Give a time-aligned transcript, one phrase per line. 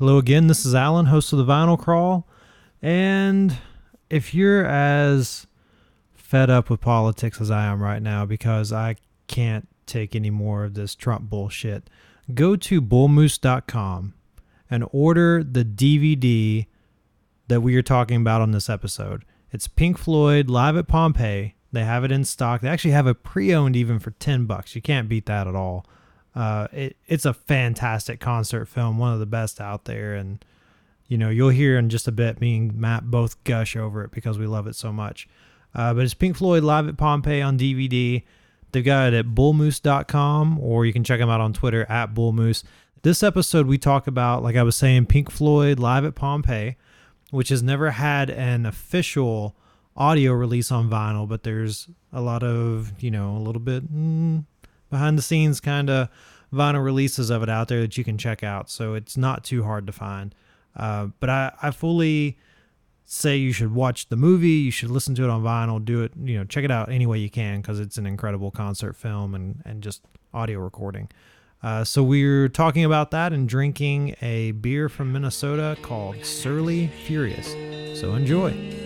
[0.00, 0.46] Hello again.
[0.46, 2.26] This is Alan, host of the Vinyl Crawl.
[2.80, 3.58] And
[4.08, 5.46] if you're as
[6.14, 10.64] fed up with politics as I am right now because I can't take any more
[10.64, 11.90] of this Trump bullshit,
[12.32, 14.14] go to bullmoose.com
[14.70, 16.64] and order the DVD
[17.48, 19.26] that we are talking about on this episode.
[19.52, 21.56] It's Pink Floyd live at Pompeii.
[21.72, 22.62] They have it in stock.
[22.62, 24.74] They actually have it pre-owned even for 10 bucks.
[24.74, 25.84] You can't beat that at all.
[26.40, 30.14] Uh, it, it's a fantastic concert film, one of the best out there.
[30.14, 30.42] And,
[31.06, 34.10] you know, you'll hear in just a bit me and Matt both gush over it
[34.10, 35.28] because we love it so much.
[35.74, 38.22] Uh, but it's Pink Floyd live at Pompeii on DVD.
[38.72, 42.64] They've got it at bullmoose.com or you can check them out on Twitter at bullmoose.
[43.02, 46.78] This episode, we talk about, like I was saying, Pink Floyd live at Pompeii,
[47.30, 49.54] which has never had an official
[49.94, 54.46] audio release on vinyl, but there's a lot of, you know, a little bit mm,
[54.90, 56.08] behind the scenes kind of
[56.52, 58.68] vinyl releases of it out there that you can check out.
[58.70, 60.34] So it's not too hard to find.
[60.76, 62.38] Uh, but I, I fully
[63.04, 66.12] say you should watch the movie, you should listen to it on vinyl, do it,
[66.22, 69.34] you know, check it out any way you can because it's an incredible concert film
[69.34, 71.08] and, and just audio recording.
[71.62, 77.50] Uh, so we're talking about that and drinking a beer from Minnesota called Surly Furious.
[78.00, 78.79] So enjoy.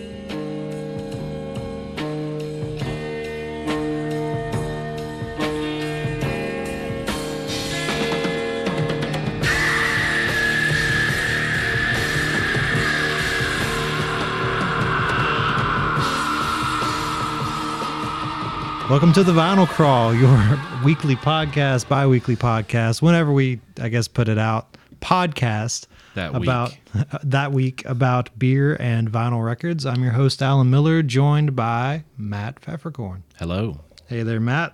[18.95, 20.39] Welcome to the Vinyl Crawl, your
[20.85, 26.43] weekly podcast, bi weekly podcast, whenever we, I guess, put it out, podcast That week.
[26.43, 26.77] about
[27.23, 29.85] that week about beer and vinyl records.
[29.85, 33.23] I'm your host, Alan Miller, joined by Matt Pfeffercorn.
[33.37, 33.81] Hello.
[34.07, 34.73] Hey there, Matt.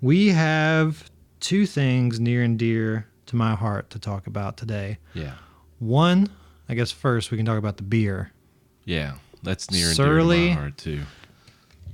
[0.00, 1.10] We have
[1.40, 4.98] two things near and dear to my heart to talk about today.
[5.12, 5.34] Yeah.
[5.80, 6.28] One,
[6.68, 8.30] I guess first we can talk about the beer.
[8.84, 9.14] Yeah.
[9.42, 11.00] That's near and dear to my heart too.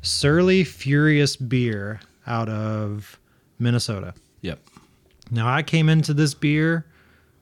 [0.02, 3.18] Surly Furious beer out of
[3.58, 4.14] Minnesota.
[4.42, 4.58] Yep.
[5.30, 6.86] Now I came into this beer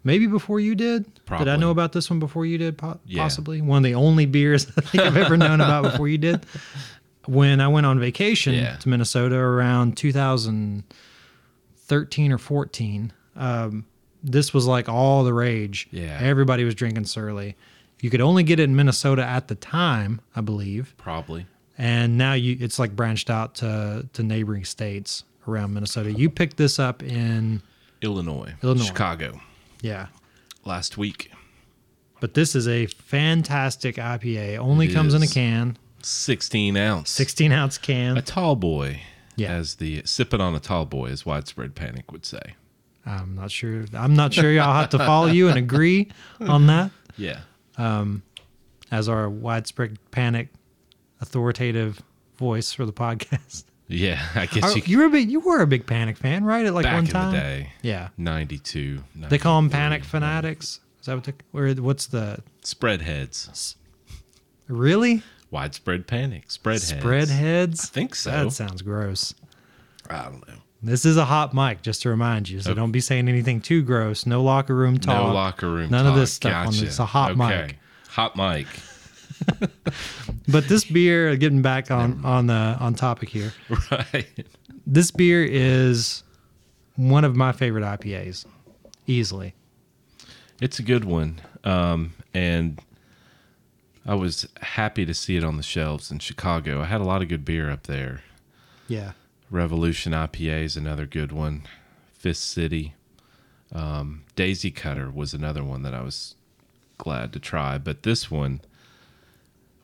[0.05, 1.05] maybe before you did.
[1.39, 2.77] Did I know about this one before you did?
[2.79, 3.23] Po- Yeah.
[3.23, 6.45] Possibly one of the only beers I think I've ever known about before you did.
[7.27, 8.77] When I went on vacation Yeah.
[8.77, 13.85] to Minnesota around 2013 or 14, um,
[14.23, 15.89] this was like all the rage.
[15.91, 16.19] Yeah.
[16.21, 17.57] everybody was drinking Surly.
[18.01, 21.47] You could only get it in Minnesota at the time, I believe Probably.
[21.79, 26.13] And now you it's like branched out to to neighboring states around Minnesota.
[26.13, 27.63] You picked this up in
[28.03, 28.55] Illinois.
[28.63, 28.85] Illinois.
[28.85, 29.41] Chicago.
[29.81, 30.09] yeah,
[30.65, 31.31] Last week.
[32.21, 34.59] but this is a fantastic IPA.
[34.59, 37.11] Only It comes in a can, 16 ounce.
[37.11, 38.17] 16 ounce can.
[38.19, 39.01] A tall boy.
[39.37, 39.53] Yeah.
[39.53, 42.55] As the sipping on a tall boy, as widespread panic would say.
[43.07, 43.85] I'm not sure.
[43.95, 44.61] I'm not sure.
[44.61, 46.09] I'll have to follow you and agree
[46.41, 46.91] on that.
[47.17, 47.41] Yeah.
[47.77, 48.23] Um,
[48.93, 50.49] As our widespread panic
[51.21, 52.03] authoritative
[52.37, 53.65] voice for the podcast.
[53.91, 54.23] Yeah.
[54.35, 56.67] I guess Are- you, you were a big, you were a big panic fan, right?
[56.67, 57.33] At like back one in time.
[57.33, 57.73] the day.
[57.81, 58.09] Yeah.
[58.19, 59.03] 92.
[59.17, 60.81] They call them panic fanatics.
[61.01, 61.33] Is that what they?
[61.55, 62.43] Or what's the?
[62.63, 63.77] Spread heads.
[64.67, 65.23] Really?
[65.51, 66.51] Widespread panic.
[66.51, 66.89] Spread heads.
[67.01, 67.85] Spread heads?
[67.87, 68.31] I think so.
[68.31, 69.33] That sounds gross.
[70.11, 70.55] I don't know.
[70.83, 72.61] This is a hot mic, just to remind you.
[72.61, 72.79] So Okay.
[72.81, 74.27] don't be saying anything too gross.
[74.27, 75.27] No locker room talk.
[75.29, 75.91] No locker room.
[75.91, 76.81] None of this stuff on Gotcha.
[76.81, 76.89] this.
[76.91, 77.63] It's a hot okay.
[77.69, 77.79] mic.
[78.11, 78.67] Hot mic.
[80.51, 83.53] But this beer, getting back on on the on topic here,
[83.91, 84.47] Right.
[84.87, 86.23] this beer is
[86.97, 88.47] one of my favorite IPAs,
[89.07, 89.55] easily.
[90.61, 91.41] It's a good one.
[91.65, 92.81] Um, and
[94.07, 96.81] I was happy to see it on the shelves in Chicago.
[96.81, 98.23] I had a lot of good beer up there.
[98.89, 99.13] Yeah.
[99.51, 101.63] Revolution IPA is another good one.
[102.15, 102.95] Fist City.
[103.71, 106.37] Um, Daisy Cutter was another one that I was
[106.97, 107.77] glad to try.
[107.77, 108.63] But this one,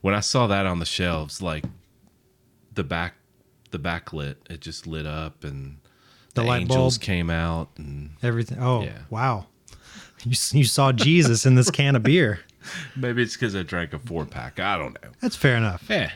[0.05, 1.65] when I saw that on the shelves, like
[2.71, 3.15] the back,
[3.71, 5.77] the backlit, it just lit up and
[6.35, 7.03] The the, light angels bulb.
[7.03, 8.59] came out and Everything.
[8.61, 8.99] Oh, Yeah.
[9.09, 9.47] wow.
[10.23, 12.41] You, you saw Jesus in this can of beer.
[12.95, 14.59] maybe it's because I drank a four pack.
[14.59, 15.09] I don't know.
[15.21, 15.83] That's fair enough.
[15.89, 16.11] Yeah.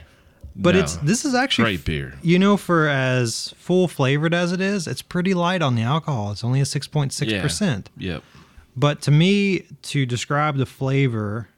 [0.55, 0.81] But No.
[0.81, 2.13] it's this is actually Great beer.
[2.21, 6.31] You know, for as full flavored as it is, it's pretty light on the alcohol.
[6.31, 7.89] It's only a six point six percent.
[7.97, 8.21] Yep.
[8.77, 11.49] But to me, to describe the flavor,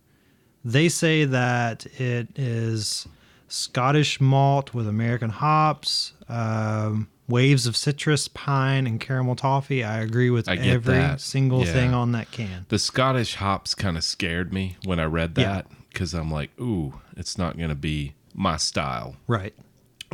[0.64, 3.08] they say that it is
[3.48, 9.84] Scottish malt with American hops, um, waves of citrus, pine, and caramel toffee.
[9.84, 11.22] I agree with I every that.
[11.22, 11.74] single Yeah.
[11.74, 12.66] thing on that can.
[12.70, 16.94] The Scottish hops kind of scared me when I read that because I'm like, ooh,
[17.18, 19.16] it's not going to be my style.
[19.28, 19.54] Right.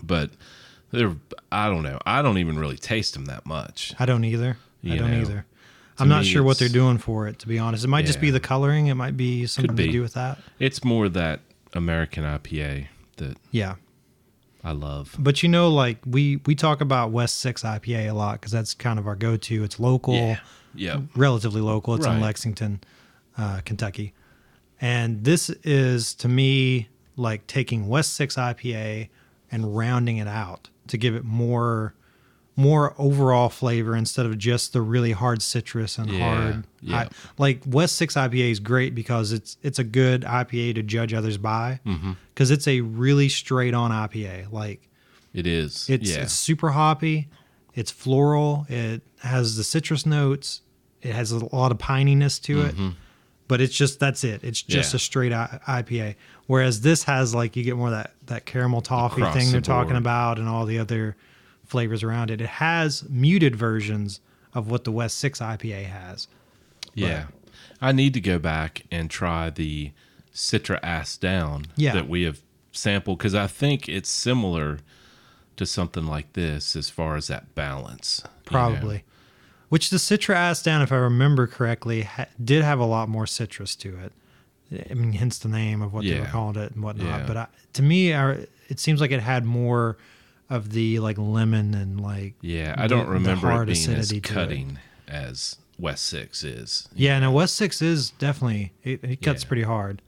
[0.02, 0.32] But
[0.92, 1.16] they're,
[1.52, 2.00] I don't know.
[2.06, 3.94] I don't even really taste them that much.
[4.00, 4.58] I don't either.
[4.86, 5.22] I don't know.
[5.22, 5.46] either.
[6.00, 7.84] I'm not sure what they're doing for it, to be honest.
[7.84, 8.88] It might just be the coloring.
[8.88, 10.38] It might be something to do with that.
[10.60, 11.40] It's more that
[11.74, 13.76] American IPA that Yeah.
[14.64, 15.16] I love.
[15.18, 18.74] But you know, like we we talk about West Six IPA a lot because that's
[18.74, 19.64] kind of our go-to.
[19.64, 20.40] It's local, Yeah.
[20.76, 21.02] Yeah.
[21.16, 21.96] relatively local.
[21.96, 22.82] It's in Lexington,
[23.38, 24.14] uh, Kentucky,
[24.82, 29.10] and this is to me like taking West Six IPA
[29.52, 31.94] and rounding it out to give it more
[32.60, 36.98] more overall flavor instead of just the really hard citrus and Yeah, hard yeah.
[36.98, 37.08] I-
[37.38, 41.38] like West Six IPA is great because it's it's a good IPA to judge others
[41.38, 42.14] by Mm-hmm.
[42.34, 44.90] because it's a really straight on IPA like
[45.34, 45.88] It is.
[45.90, 46.24] it's yeah.
[46.24, 47.30] it's super hoppy.
[47.76, 48.66] It's floral.
[48.70, 50.62] It has the citrus notes.
[51.04, 52.76] It has a lot of pininess to it.
[53.48, 54.44] But it's just that's it.
[54.44, 54.94] It's just Mm-hmm.
[54.94, 54.98] Yeah.
[54.98, 56.16] a straight IPA.
[56.48, 59.52] Whereas this has like you get more of that that caramel toffee Across thing the
[59.54, 61.16] they're talking about and all the other
[61.68, 62.42] flavors around it.
[62.42, 64.20] It has muted versions
[64.54, 66.28] of what the West Six IPA has.
[66.94, 67.28] Yeah.
[67.82, 69.92] I need to go back and try the
[70.34, 71.94] Citra Ass Down Yeah.
[71.94, 72.42] that we have
[72.72, 74.80] sampled because I think it's similar
[75.58, 78.22] to something like this as far as that balance.
[78.24, 78.34] you know?
[78.46, 79.04] Probably.
[79.70, 83.28] Which the Citra Ass Down, if I remember correctly, ha- did have a lot more
[83.28, 84.14] citrus to it.
[84.90, 87.22] I mean, hence the name of what they were calling it and whatnot.
[87.22, 87.28] Yeah.
[87.28, 89.98] But I, to me, I, it seems like it had more
[90.50, 92.76] of the like lemon and like Yeah.
[92.78, 94.24] I don't the remember it hard being as acidity it.
[94.24, 96.88] cutting as West Six is.
[96.96, 99.48] Yeah, no, West Six is definitely it, it cuts Yeah.
[99.48, 100.02] pretty hard.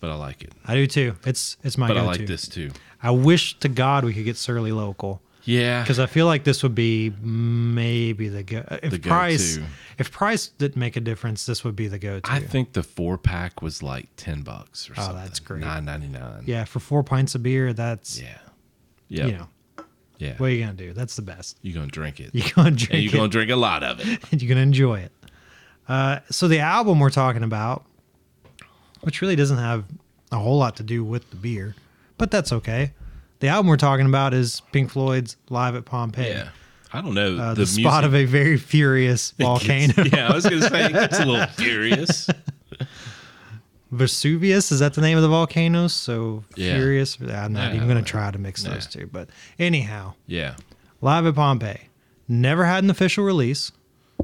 [0.00, 0.52] But I like it.
[0.64, 1.14] I do too.
[1.24, 2.04] It's it's my But go-to.
[2.06, 2.70] I like this too.
[3.02, 5.82] I wish to God we could get Surly local Yeah.
[5.82, 8.58] because I feel like this would be maybe the go.
[8.68, 9.68] Uh, if The price go-to.
[9.98, 12.30] if price didn't make a difference, this would be the go-to.
[12.30, 15.02] I think the four pack was like ten bucks or oh, something.
[15.02, 15.24] Oh, something.
[15.24, 15.60] that's great.
[15.62, 16.42] Nine ninety nine.
[16.46, 18.38] Yeah, for four pints of beer, that's Yeah.
[19.08, 19.26] Yeah.
[19.26, 19.48] you know
[20.18, 20.34] yeah.
[20.36, 20.92] what are you gonna do?
[20.92, 21.58] That's the best.
[21.62, 22.30] You're gonna drink it.
[22.34, 23.16] You're gonna drink and you're it.
[23.16, 24.06] gonna drink a lot of it.
[24.32, 25.12] and you're gonna enjoy it.
[25.88, 27.84] Uh, so the album we're talking about,
[29.00, 29.84] which really doesn't have
[30.32, 31.74] a whole lot to do with the beer,
[32.18, 32.92] but that's okay.
[33.40, 36.48] The album we're talking about is Pink Floyd's "Live at Pompeii." Yeah.
[36.92, 37.36] I don't know.
[37.36, 39.92] Uh, the, the spot of a very furious volcano.
[40.04, 42.28] yeah, I was gonna say it gets a little furious.
[43.90, 45.88] Vesuvius is that the name of the volcano?
[45.88, 46.74] So Yeah.
[46.76, 47.18] furious.
[47.20, 49.08] I'm not Yeah, even going to try to mix those two.
[49.10, 50.54] But anyhow, Yeah.
[51.00, 51.88] Live at Pompeii
[52.26, 53.72] never had an official release.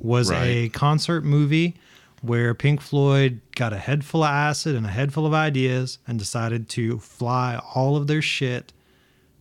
[0.03, 1.77] Was a concert movie
[2.21, 5.99] where Pink Floyd got a head full of acid and a head full of ideas
[6.07, 8.73] and decided to fly all of their shit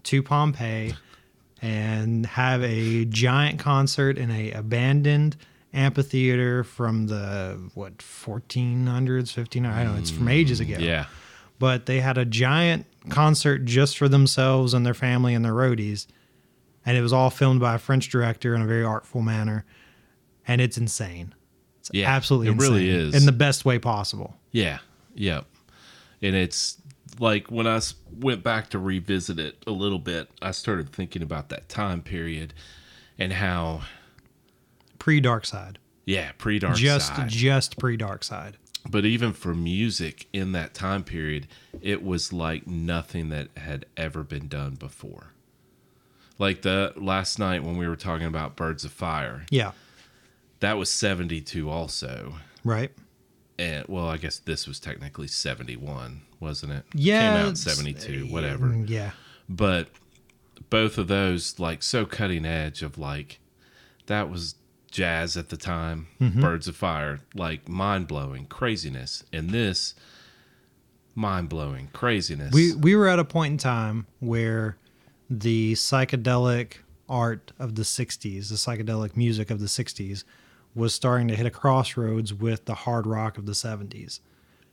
[0.03, 0.93] to Pompeii
[1.61, 5.35] and have a giant concert in a abandoned
[5.73, 11.05] amphitheater from the what 1400s 15 I don't know it's from ages mm, ago Yeah.
[11.59, 16.05] but they had a giant concert just for themselves and their family and their roadies
[16.85, 19.65] and it was all filmed by a french director in a very artful manner
[20.47, 21.33] and it's insane
[21.79, 23.15] it's Yeah, absolutely it insane really is.
[23.15, 24.79] in the best way possible Yeah.
[25.15, 25.45] Yep.
[26.21, 26.77] And it's
[27.19, 27.79] like when i
[28.19, 32.53] went back to revisit it a little bit, I started thinking about that time period
[33.19, 33.81] and how,
[35.03, 37.27] pre-dark side yeah, pre dark just side.
[37.29, 38.57] just pre-dark side
[38.89, 41.47] but even for music in that time period,
[41.81, 45.27] it was like nothing that had ever been done before.
[46.37, 49.71] Like the last night when we were talking about Birds of Fire, yeah
[50.59, 52.35] that was 72 also.
[52.63, 52.91] right
[53.59, 56.83] And well, I guess this was technically 71, wasn't it?
[56.93, 58.67] yeah Came out 72, whatever.
[58.67, 59.11] mm, yeah
[59.49, 59.87] But
[60.69, 63.39] both of those, like, so cutting edge of like,
[64.07, 64.55] that was
[64.93, 66.39] jazz at the time, Mm-hmm.
[66.39, 69.23] Birds of Fire, like mind blowing craziness.
[69.33, 69.95] And this,
[71.15, 72.53] mind blowing craziness.
[72.53, 74.77] we we were at a point in time where
[75.29, 76.75] the psychedelic
[77.09, 80.23] art of the 60s the psychedelic music of the 60s
[80.73, 84.19] was starting to hit a crossroads with the hard rock of the 70s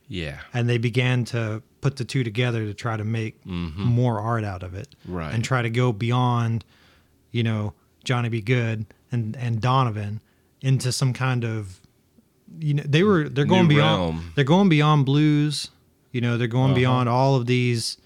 [0.08, 0.38] yeah.
[0.54, 4.62] and they began to put the two together to try to make more art out
[4.62, 5.14] of it Mm-hmm.
[5.14, 5.34] Right.
[5.34, 6.64] and try to go beyond
[7.32, 7.74] you know
[8.04, 8.40] Johnny B.
[8.40, 10.20] Goode and and donovan
[10.60, 11.80] into some kind of
[12.58, 14.32] you know they were they're going New beyond realm.
[14.34, 15.70] they're going beyond blues
[16.12, 16.80] you know they're going Uh-huh.
[16.80, 17.96] beyond all of these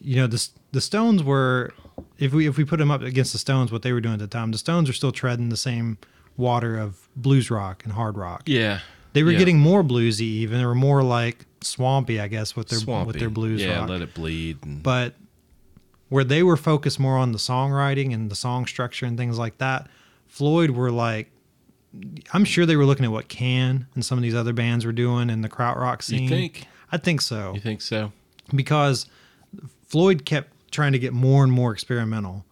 [0.00, 1.72] you know the the stones were
[2.18, 4.20] if we if we put them up against the stones what they were doing at
[4.20, 5.98] the time the stones are still treading the same
[6.36, 8.80] water of blues rock and hard rock Yeah.
[9.12, 9.38] they were Yeah.
[9.38, 10.58] getting more bluesy even.
[10.58, 13.06] They were more like swampy, I guess, with their Swampy.
[13.06, 13.88] with their blues Yeah, rock.
[13.88, 14.58] let it bleed.
[14.64, 15.14] And, but
[16.08, 19.58] where they were focused more on the songwriting and the song structure and things like
[19.58, 19.88] that,
[20.26, 21.30] Floyd were like
[22.32, 24.90] I'm sure they were looking at what Can and some of these other bands were
[24.92, 26.24] doing in the krautrock scene.
[26.24, 26.66] you think?
[26.90, 27.52] I think so.
[27.54, 28.10] You think so?
[28.54, 29.06] Because
[29.86, 32.44] Floyd kept trying to get more and more experimental.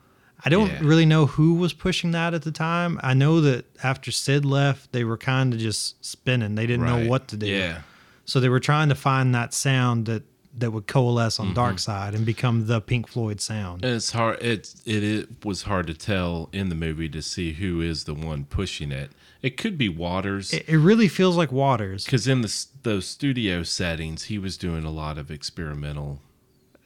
[0.45, 0.79] I don't Yeah.
[0.83, 3.01] really know who was pushing that at the time.
[3.03, 6.55] I know that after Syd left, they were kind of just spinning.
[6.55, 7.47] They didn't know what to do.
[7.47, 7.79] Yeah.
[8.25, 10.23] So they were trying to find that sound that
[10.59, 11.49] that would coalesce Mm-hmm.
[11.49, 13.85] on Dark Side and become the Pink Floyd sound.
[13.85, 14.43] And it's hard.
[14.43, 18.15] It, it it was hard to tell in the movie to see who is the
[18.15, 19.13] one pushing it.
[19.41, 22.05] It could be Waters It, it really feels like Waters.
[22.05, 26.21] because in the those studio settings, he was doing a lot of experimental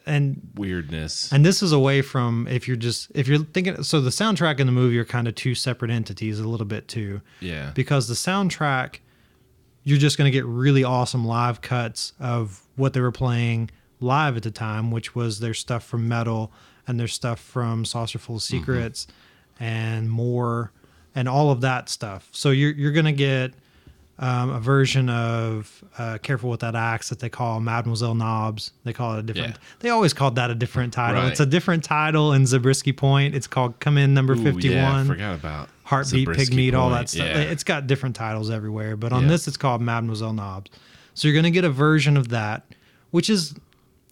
[0.06, 1.32] And weirdness.
[1.32, 4.68] and this is away from if you're just if you're thinking so the soundtrack and
[4.68, 7.20] the movie are kind of two separate entities a little bit too.
[7.40, 7.72] yeah.
[7.74, 9.00] because the soundtrack
[9.82, 14.36] you're just going to get really awesome live cuts of what they were playing live
[14.36, 16.52] at the time which was their stuff from metal
[16.86, 19.06] and their stuff from saucerful of secrets
[19.58, 20.70] and more
[21.14, 23.52] and all of that stuff so you're, you're going to get
[24.18, 28.92] um, a version of uh, careful with that axe that they call Mademoiselle Nobs they
[28.92, 29.60] call it a different Yeah.
[29.80, 31.30] they always called that a different title Right.
[31.30, 35.00] it's a different title in zabriskie point it's called come in number Ooh, 51 yeah,
[35.00, 37.26] I forgot about heartbeat, Zabriskie pig meat, all that stuff.
[37.28, 37.38] Yeah.
[37.38, 39.28] It's got different titles everywhere, but on Yeah.
[39.28, 40.70] this it's called Mademoiselle Nobs.
[41.16, 42.66] So you're going to get a version of that,
[43.10, 43.54] which is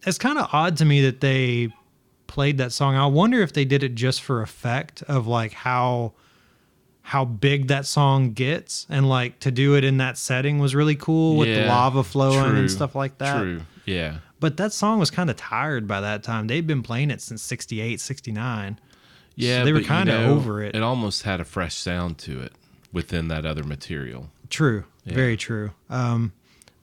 [0.06, 1.68] it's kind of odd to me that they
[2.26, 2.96] played that song.
[2.96, 6.14] I wonder if they did it just for effect of like how
[7.02, 10.96] how big that song gets and like to do it in that setting was really
[10.96, 13.38] cool with the lava flowing true, and stuff like that.
[13.38, 13.60] True.
[13.84, 14.18] Yeah.
[14.40, 16.46] But that song was kind of tired by that time.
[16.46, 18.80] They'd been playing it since 68, 69.
[19.36, 19.64] Yeah.
[19.64, 20.74] they were kinda know, over it.
[20.74, 22.54] It almost had a fresh sound to it
[22.94, 24.30] within that other material.
[24.48, 24.84] True.
[25.04, 25.14] Yeah.
[25.14, 25.72] Very true.
[25.90, 26.32] Um,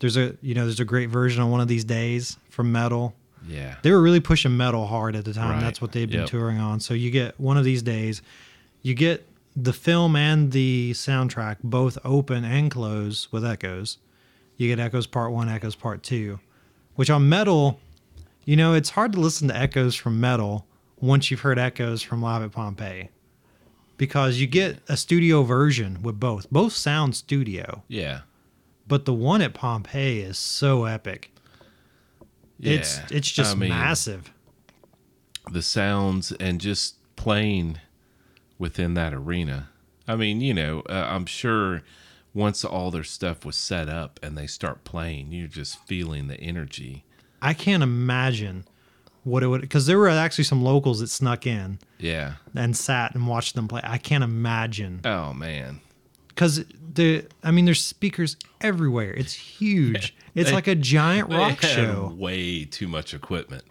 [0.02, 3.16] there's a you know there's a great version on one of these days from Meddle.
[3.48, 3.76] Yeah.
[3.82, 5.52] They were really pushing Meddle hard at the time.
[5.52, 5.62] Right.
[5.62, 6.30] That's what they've been Yep.
[6.30, 6.80] touring on.
[6.80, 8.22] So you get one of these days,
[8.84, 13.98] you get the film and the soundtrack both open and close with echoes.
[14.58, 16.40] You get Echoes Part One, Echoes Part Two,
[16.96, 17.80] which on Meddle,
[18.46, 20.68] you know, it's hard to listen to echoes from Meddle
[21.00, 23.10] once you've heard echoes from Live at Pompeii.
[23.98, 26.50] Because you get a studio version with both.
[26.52, 27.84] Both sound studio.
[27.88, 28.22] Yeah.
[28.88, 31.32] But the one at Pompeii is so epic.
[32.60, 32.74] Yeah.
[32.74, 34.32] It's it's just I mean, massive.
[35.52, 37.80] the sounds and just playing
[38.60, 39.70] within that arena.
[40.08, 41.82] I mean, you know, uh, I'm sure
[42.34, 46.40] once all their stuff was set up and they start playing, you're just feeling the
[46.40, 47.04] energy.
[47.42, 48.66] I can't imagine
[49.24, 52.34] what it would because there were actually some locals that snuck in Yeah.
[52.56, 53.82] and sat and watched them play.
[53.84, 55.82] I can't imagine Oh man.
[56.30, 59.14] because the I mean there's speakers everywhere.
[59.14, 60.16] It's huge.
[60.34, 62.16] It's They- like a giant rock show.
[62.18, 63.64] Way too much equipment.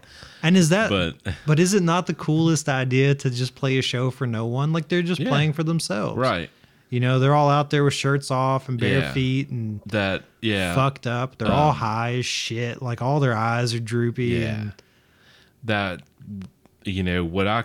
[0.42, 3.82] And is that But but is it not the coolest idea to just play a
[3.82, 4.70] show for no one?
[4.70, 5.30] Like they're just Yeah.
[5.30, 6.18] playing for themselves.
[6.18, 6.50] right.
[6.90, 9.12] You know, they're all out there with shirts off and bare Yeah.
[9.12, 10.74] feet and That yeah.
[10.74, 11.38] fucked up.
[11.38, 12.82] They're all Um, high as shit.
[12.82, 14.24] Like all their eyes are droopy.
[14.26, 14.60] Yeah.
[14.60, 14.72] And
[15.64, 16.02] that
[16.84, 17.64] you know what I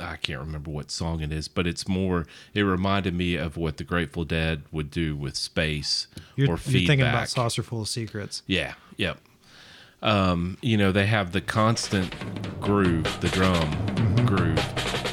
[0.00, 2.26] I can't remember what song it is, but it's more.
[2.54, 6.58] It reminded me of what the Grateful Dead would do with space you're, or you're
[6.58, 8.42] thinking about Saucerful of Secrets.
[8.46, 8.74] Yeah.
[8.96, 9.18] Yep.
[10.02, 12.14] Um, you know, they have the constant
[12.60, 13.70] groove, the drum
[14.26, 15.07] groove.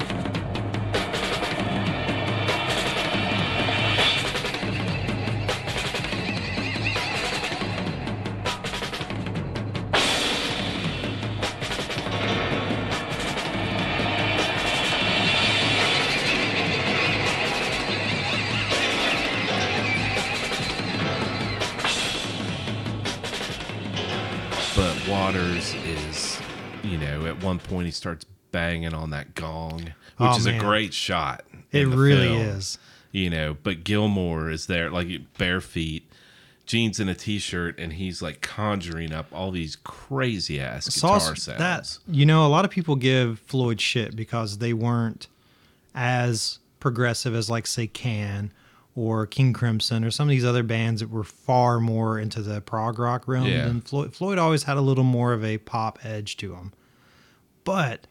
[27.45, 30.55] One point he starts banging on that gong, which Oh, is man.
[30.55, 31.45] a great shot.
[31.71, 32.41] It really film.
[32.41, 32.77] is.
[33.11, 33.55] you know.
[33.61, 36.09] But Gilmour is there, like bare feet,
[36.65, 41.43] jeans and a t-shirt, and he's like conjuring up all these crazy ass guitar Sauce,
[41.43, 41.59] sounds.
[41.59, 45.27] that you know, a lot of people give Floyd shit because they weren't
[45.93, 48.51] as progressive as like say Can
[48.95, 52.61] or King Crimson or some of these other bands that were far more into the
[52.61, 53.65] prog rock realm Yeah.
[53.65, 54.13] than Floyd.
[54.13, 56.71] Floyd always had a little more of a pop edge to him.
[57.65, 58.07] But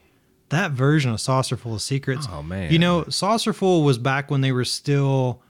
[0.50, 2.70] that version of Saucerful of Secrets, Oh, man.
[2.70, 5.40] you know, Saucerful was back when they were still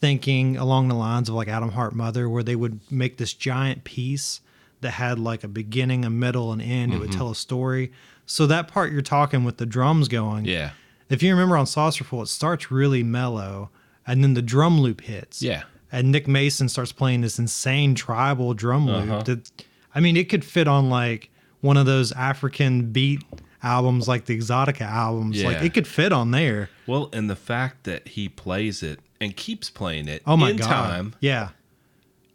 [0.00, 3.84] thinking along the lines of like Atom Heart Mother, where they would make this giant
[3.84, 4.40] piece
[4.80, 6.92] that had like a beginning, a middle, and end.
[6.92, 7.00] It Mm-hmm.
[7.02, 7.92] would tell a story.
[8.26, 10.70] So that part you're talking with the drums going, yeah,
[11.08, 13.70] if you remember on Saucerful, it starts really mellow,
[14.06, 15.42] and then the drum loop hits.
[15.42, 19.10] yeah, And Nick Mason starts playing this insane tribal drum loop.
[19.10, 19.22] Uh-huh.
[19.24, 19.50] That,
[19.94, 21.30] I mean, it could fit on like
[21.62, 23.22] one of those African beat
[23.62, 25.42] albums, like the Exotica albums.
[25.42, 26.68] Like it could fit on there.
[26.86, 30.56] Well, and the fact that he plays it and keeps playing it Oh my in
[30.56, 30.66] god!
[30.66, 31.50] time, Yeah,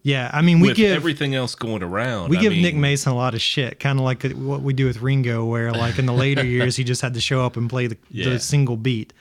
[0.04, 2.30] Yeah, I mean, we with give everything else going around.
[2.30, 4.86] we I give Nick Mason a lot of shit, kind of like what we do
[4.86, 7.70] with Ringo, where like in the later years he just had to show up and
[7.70, 8.30] play the, Yeah.
[8.30, 9.12] the single beat.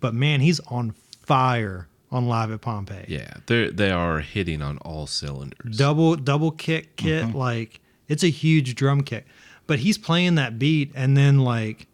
[0.00, 3.04] But man, he's on fire on live at Pompeii.
[3.06, 5.78] Yeah, they they are hitting on all cylinders.
[5.78, 7.36] double double kick kit Mm-hmm.
[7.38, 9.26] like it's a huge drum kick
[9.66, 11.86] but he's playing that beat and then like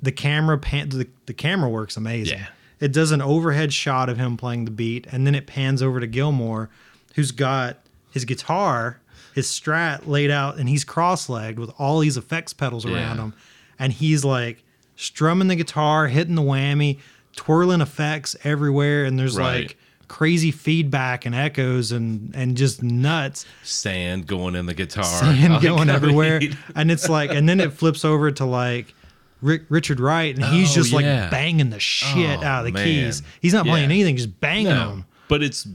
[0.00, 2.46] the camera pan the, the camera works amazing Yeah.
[2.80, 6.00] it does an overhead shot of him playing the beat and then it pans over
[6.00, 6.68] to Gilmour
[7.14, 7.78] who's got
[8.12, 9.00] his guitar
[9.34, 13.22] his strat laid out and he's cross-legged with all these effects pedals around Yeah.
[13.24, 13.34] him
[13.78, 14.62] and he's like
[14.96, 16.98] strumming the guitar hitting the whammy
[17.36, 19.62] twirling effects everywhere and there's Right.
[19.64, 25.62] like crazy feedback and echoes and and just nuts Sand going in the guitar, sand
[25.62, 26.40] going everywhere
[26.74, 28.94] and it's like and then it flips over to like
[29.42, 31.30] Rick, Richard Wright and he's Oh, just like oh, yeah.
[31.30, 32.84] banging the shit Oh, out of the man.
[32.84, 33.94] keys he's not playing Yeah.
[33.96, 35.68] anything just banging no, them but it's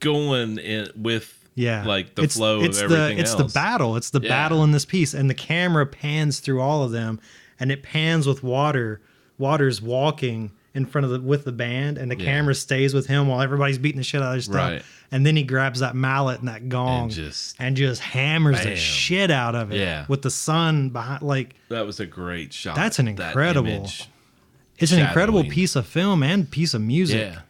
[0.00, 3.52] going in with yeah like the it's, flow it's of the everything it's else.
[3.52, 4.28] the battle it's the Yeah.
[4.28, 7.20] battle in this piece and the camera pans through all of them
[7.58, 9.00] and it pans with water
[9.36, 12.24] water's walking in front of the with the band and the Yeah.
[12.24, 14.82] camera stays with him while everybody's beating the shit out of their stuff Right.
[15.10, 18.76] and then he grabs that mallet and that gong And just and just hammers the
[18.76, 20.04] shit out of it Yeah.
[20.08, 22.76] with the sun behind like that was a great shot.
[22.76, 24.04] That's an that incredible image.
[24.78, 27.40] it's an incredible piece of film and piece of music Yeah.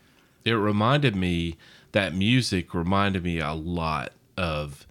[0.52, 1.56] It reminded me
[1.92, 4.86] that music reminded me a lot of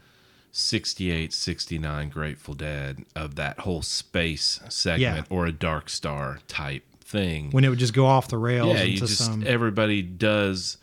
[0.52, 7.50] 68 69 Grateful Dead of that whole space segment or a Dark Star type thing.
[7.51, 10.78] when it would just go off the rails yeah, into you just some everybody does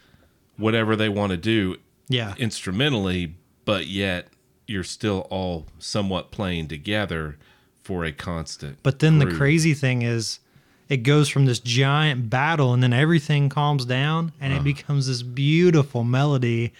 [0.57, 1.77] whatever they want to do
[2.09, 4.29] yeah instrumentally, but yet
[4.67, 7.37] you're still all somewhat playing together
[7.83, 8.77] for a constant.
[8.83, 10.41] but then the crazy thing is
[10.89, 14.61] it goes from this giant battle and then everything calms down and Uh-huh.
[14.61, 16.73] it becomes this beautiful melody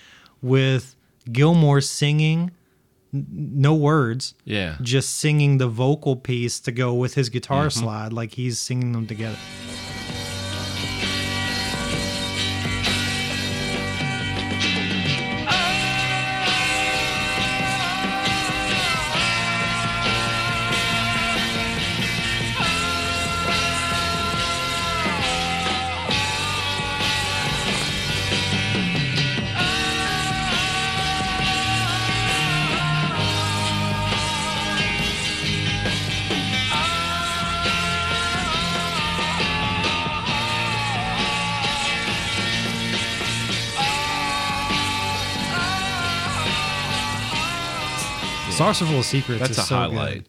[0.43, 0.95] with
[1.31, 2.51] Gilmour singing
[3.15, 4.35] n- no words.
[4.45, 7.81] Yeah, just singing the vocal piece to go with his guitar Mm-hmm.
[7.81, 9.39] slide like he's singing them together
[48.69, 49.97] Of Secrets that's is a so good.
[49.97, 50.27] highlight.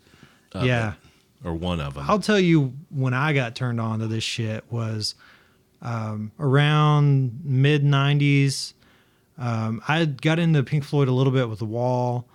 [0.54, 2.06] of yeah it, or one of them.
[2.08, 5.16] I'll tell you when I got turned on to this shit was
[5.82, 8.74] um, around mid '90s.
[9.40, 12.28] Um, I got into Pink Floyd a little bit with The Wall,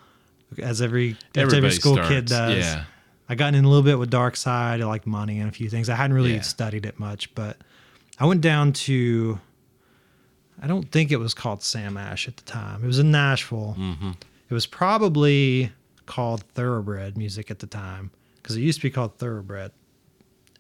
[0.59, 2.57] as every as every Everybody school kid starts, does.
[2.65, 2.85] yeah.
[3.29, 4.81] I got in a little bit with Dark Side.
[4.81, 5.89] I liked Money and a few things.
[5.89, 6.41] I hadn't really Yeah.
[6.43, 7.57] studied it much, but
[8.19, 9.41] I went down to.
[10.63, 12.85] I don't think it was called Sam Ash at the time.
[12.85, 13.75] It was in Nashville.
[13.79, 14.11] Mm-hmm.
[14.49, 15.73] It was probably
[16.07, 19.73] called Thoroughbred Music at the time because it used to be called Thoroughbred.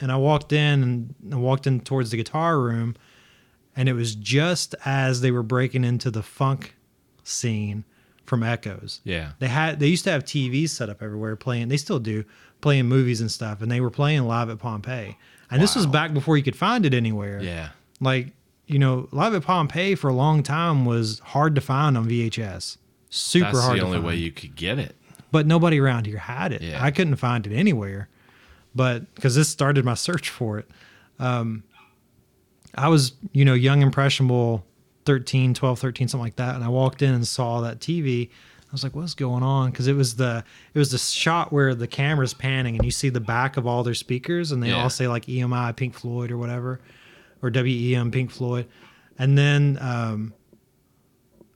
[0.00, 2.96] And I walked in and I walked in towards the guitar room,
[3.76, 6.74] and it was just as they were breaking into the funk
[7.22, 7.84] scene
[8.24, 9.00] from Echoes.
[9.04, 9.32] Yeah.
[9.38, 11.68] They had they used to have TVs set up everywhere playing.
[11.68, 12.24] They still do
[12.60, 15.16] playing movies and stuff, and they were playing live at Pompeii.
[15.50, 17.40] And this was back before you could find it anywhere.
[17.42, 17.70] Yeah.
[18.00, 18.32] Like
[18.66, 22.78] you know, live at Pompeii for a long time was hard to find on VHS.
[23.10, 23.78] Super That's hard.
[23.78, 24.06] the only find.
[24.06, 24.96] way you could get it.
[25.32, 26.62] But nobody around here had it.
[26.62, 26.82] Yeah.
[26.82, 28.08] I couldn't find it anywhere.
[28.74, 30.70] But because this started my search for it,
[31.18, 31.64] um,
[32.74, 34.64] I was, you know, young, impressionable,
[35.04, 36.54] 13, 12, 13, something like that.
[36.54, 38.28] And I walked in and saw that TV.
[38.30, 39.70] I was like, what's going on?
[39.70, 40.42] Because it was the
[40.72, 43.82] it was the shot where the camera's panning and you see the back of all
[43.82, 44.82] their speakers and they Yeah.
[44.82, 46.80] all say like EMI Pink Floyd or whatever,
[47.42, 48.66] or WEM Pink Floyd.
[49.18, 50.32] And then um,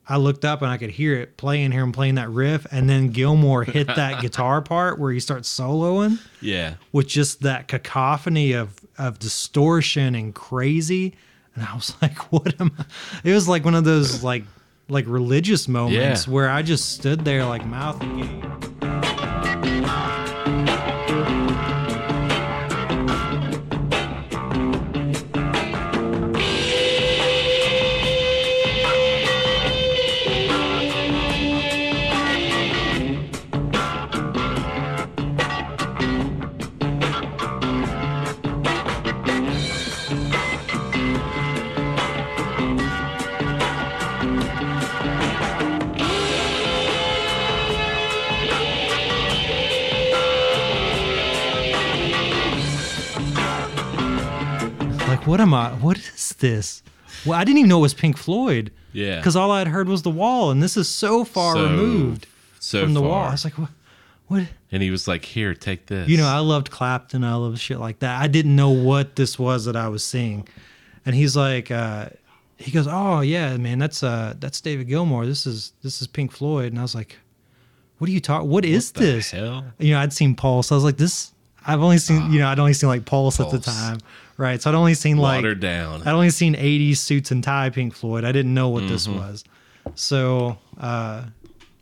[0.09, 2.89] I looked up and I could hear it playing, hear him playing that riff, and
[2.89, 6.75] then Gilmour hit that guitar part where he starts soloing Yeah.
[6.93, 11.15] with just that cacophony of of distortion and crazy.
[11.55, 12.85] And I was like, what am I?
[13.25, 14.45] It was like one of those like
[14.89, 16.33] like religious moments Yeah.
[16.33, 18.76] where I just stood there like mouth agape.
[55.47, 55.71] Am I?
[55.73, 56.83] What is this?
[57.25, 59.17] Well, I didn't even know it was Pink Floyd Yeah.
[59.17, 62.27] because all I had heard was the wall, and this is so far So- removed
[62.61, 63.09] so from the far.
[63.09, 63.25] wall.
[63.29, 63.71] I was like, what?
[64.29, 64.43] What?
[64.73, 67.23] and he was like, "Here, take this." You know, I loved Clapton.
[67.23, 68.21] I loved shit like that.
[68.21, 70.49] I didn't know what this was that I was seeing.
[71.07, 72.09] And he's like, uh,
[72.59, 75.27] he goes, "Oh yeah, man, that's uh, that's David Gilmour.
[75.27, 77.19] This is this is Pink Floyd." And I was like,
[77.99, 78.49] "What are you talking?
[78.51, 79.65] What is What the this?" hell?
[79.79, 81.31] You know, I'd seen Paul, so I was like, "This."
[81.67, 83.99] I've only seen, you know, I'd only seen like Pulse, at the time,
[84.37, 84.61] right?
[84.63, 86.03] So I'd only seen like Watered down.
[86.03, 88.25] I'd only seen 80s suits and tie Pink Floyd.
[88.25, 89.19] I didn't know what this Mm-hmm.
[89.19, 89.45] was.
[89.95, 91.25] So, uh,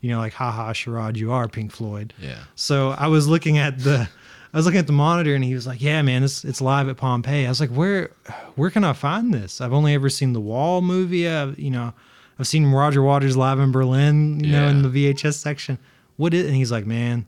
[0.01, 2.13] you know, like, haha, charade, you are Pink Floyd.
[2.21, 2.37] Yeah.
[2.55, 4.07] So I was looking at the,
[4.53, 6.87] I was looking at the monitor and he was like, yeah, man, it's, it's live
[6.87, 7.45] at Pompeii.
[7.45, 8.11] I was like, where,
[8.55, 9.59] where can I find this?
[9.61, 11.27] I've only ever seen the Wall movie.
[11.27, 11.93] I've, you know,
[12.39, 15.77] I've seen Roger Waters live in Berlin, you know, in the VHS section.
[16.17, 17.25] What is, and he's like, man,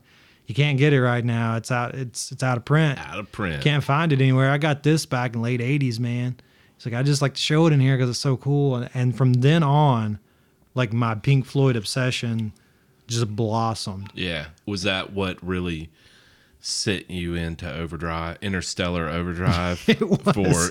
[0.48, 1.54] you can't get it right now.
[1.56, 2.98] It's out, it's, it's out of print.
[2.98, 3.62] Out of print.
[3.62, 4.50] Can't find it anywhere.
[4.50, 6.36] I got this back in late '80s, man.
[6.76, 8.74] It's like I just like to show it in here because it's so cool.
[8.76, 10.18] And, and from then on,
[10.74, 12.52] like my Pink Floyd obsession
[13.06, 14.10] just blossomed.
[14.14, 14.46] Yeah.
[14.66, 15.90] Was that what really
[16.60, 19.78] sent you into overdrive, interstellar overdrive
[20.34, 20.70] for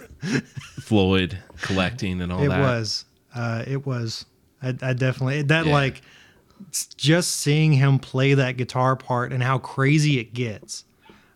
[0.81, 2.45] Floyd collecting and all that?
[2.45, 2.61] it that?
[2.61, 3.05] was.
[3.33, 4.25] Uh, it was.
[4.61, 5.73] I, I definitely that Yeah.
[5.73, 6.01] like
[6.95, 10.85] just seeing him play that guitar part and how crazy it gets.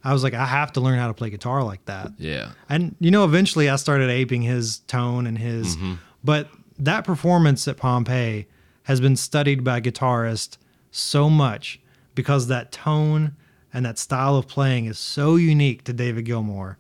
[0.04, 2.12] I was like, I have to learn how to play guitar like that.
[2.18, 2.52] Yeah.
[2.70, 5.78] And you know, eventually I started aping his tone and his
[6.24, 8.48] but that performance at Pompeii
[8.84, 10.58] has been studied by guitarists
[10.90, 11.80] so much
[12.16, 13.36] because that tone
[13.74, 16.78] and that style of playing is so unique to David Gilmour.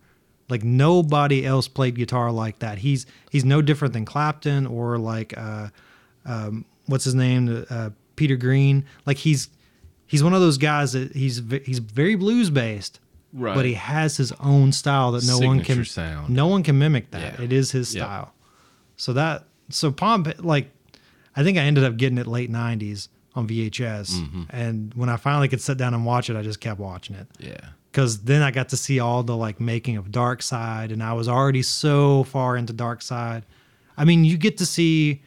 [0.50, 2.80] Like nobody else played guitar like that.
[2.80, 5.70] He's he's no different than Clapton or like uh,
[6.26, 8.86] um, what's his name, uh, Peter Green.
[9.06, 9.50] Like he's
[10.06, 13.00] he's one of those guys that he's he's very blues based,
[13.34, 13.56] Right.
[13.56, 16.30] but he has his own style that no one can sound.
[16.30, 17.40] no one can mimic that.
[17.40, 17.46] Yeah.
[17.46, 18.04] It is his Yep.
[18.04, 18.34] style.
[18.98, 20.70] So that so Pompeii like
[21.36, 24.44] I think I ended up getting it late '90s on VHS, Mm-hmm.
[24.50, 27.28] and when I finally could sit down and watch it, I just kept watching it
[27.40, 27.70] Yeah.
[27.92, 31.14] because then I got to see all the like making of Dark Side, and I
[31.14, 33.44] was already so far into Dark Side.
[33.98, 35.22] I mean, you get to see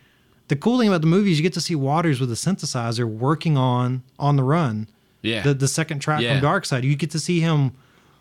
[0.54, 3.04] the cool thing about the movie is you get to see Waters with a synthesizer
[3.04, 4.88] working on on the run.
[5.22, 5.42] Yeah.
[5.42, 6.34] The the second track Yeah.
[6.34, 7.72] from Dark Side, you get to see him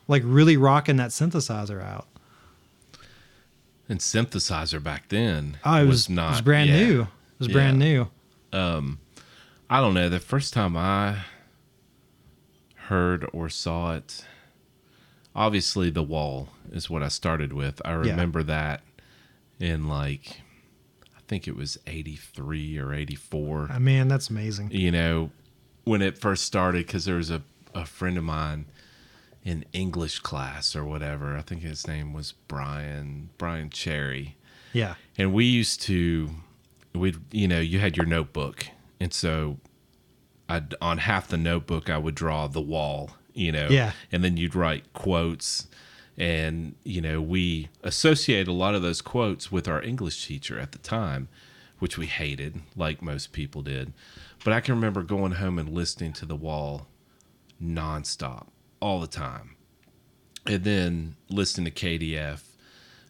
[0.07, 2.07] like really rocking that synthesizer out.
[3.89, 6.77] and synthesizer back then Oh, it was, not it was brand yeah.
[6.85, 7.01] new.
[7.01, 7.07] It
[7.39, 8.07] was brand Yeah.
[8.51, 8.57] new.
[8.57, 8.99] Um,
[9.69, 10.07] I don't know.
[10.09, 11.17] The first time I
[12.87, 14.25] heard or saw it,
[15.35, 17.81] obviously the wall is what I started with.
[17.85, 18.81] I remember that
[19.59, 20.41] in like,
[21.27, 23.69] think it was 83 or 84.
[23.71, 24.69] Uh, man, that's amazing.
[24.71, 25.31] You know,
[25.83, 27.41] when it first started, because there was a,
[27.73, 28.65] a friend of mine
[29.43, 31.35] in English class or whatever.
[31.37, 34.35] I think his name was Brian, Brian Cherry
[34.71, 34.95] Yeah.
[35.17, 36.29] and we used to
[36.95, 38.67] we'd you know you had your notebook
[38.99, 39.57] and so
[40.47, 43.93] I'd, on half the notebook i would draw the wall you know Yeah.
[44.11, 45.67] and then you'd write quotes
[46.17, 50.71] and you know we associate a lot of those quotes with our english teacher at
[50.71, 51.27] the time
[51.79, 53.91] which we hated like most people did
[54.43, 56.87] but i can remember going home and listening to the wall
[57.61, 58.47] nonstop
[58.79, 59.55] all the time
[60.45, 62.41] and then listening to kdf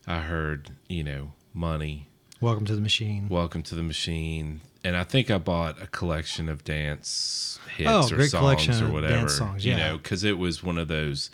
[0.08, 2.08] i heard you know money
[2.42, 3.30] Welcome to the machine.
[3.30, 8.14] Welcome to the Machine, and I think I bought a collection of dance hits Oh,
[8.14, 9.14] or songs or whatever.
[9.16, 11.32] dance songs, You know, because it was one of those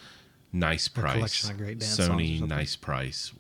[0.52, 3.32] nice price collection of great dance Sony nice price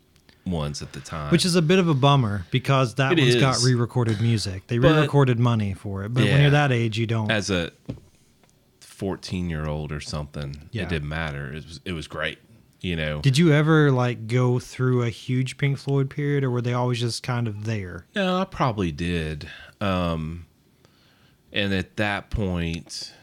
[0.45, 1.31] ones at the time.
[1.31, 4.65] Which is a bit of a bummer because that It one's got re-recorded music.
[4.67, 7.29] They But- re-recorded money for it, but when you're that age, you don't.
[7.31, 7.71] as a
[8.79, 10.83] fourteen year old or something, Yeah.
[10.83, 11.51] it didn't matter.
[11.53, 12.39] It was it was great.
[12.81, 13.19] You know.
[13.21, 16.99] Did you ever like go through a huge Pink Floyd period, or were they always
[17.01, 18.05] just kind of there?
[18.15, 19.49] No, I probably did.
[19.81, 20.45] Um,
[21.51, 23.13] and at that point,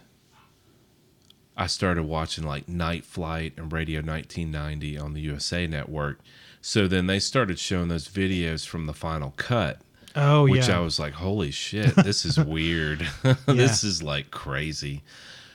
[1.57, 6.21] I started watching like Night Flight and Radio 1990 on the USA Network.
[6.61, 9.81] So then they started showing those videos from the final cut,
[10.15, 10.53] Oh yeah.
[10.53, 13.07] which yeah, I was like, holy shit, this is weird.
[13.47, 15.03] this is like crazy.